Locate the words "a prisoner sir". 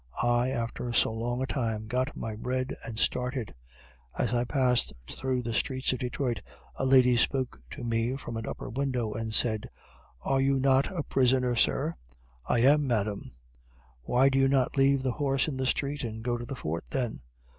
10.91-11.93